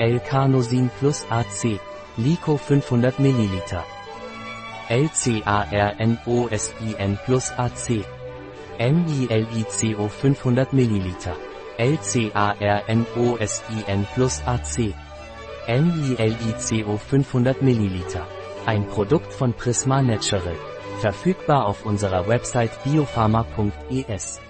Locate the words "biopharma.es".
22.84-24.40